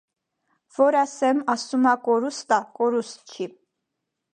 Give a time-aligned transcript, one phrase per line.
[0.77, 3.51] -Որ ասեմ, ասում ա, կորուստ ա՝ կորուստ չի.